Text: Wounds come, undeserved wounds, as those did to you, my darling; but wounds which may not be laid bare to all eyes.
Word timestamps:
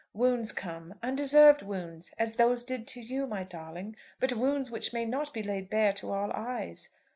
Wounds 0.15 0.51
come, 0.51 0.95
undeserved 1.03 1.61
wounds, 1.61 2.11
as 2.17 2.33
those 2.37 2.63
did 2.63 2.87
to 2.87 2.99
you, 3.01 3.27
my 3.27 3.43
darling; 3.43 3.95
but 4.19 4.33
wounds 4.33 4.71
which 4.71 4.93
may 4.93 5.05
not 5.05 5.31
be 5.31 5.43
laid 5.43 5.69
bare 5.69 5.93
to 5.93 6.11
all 6.11 6.31
eyes. 6.33 6.89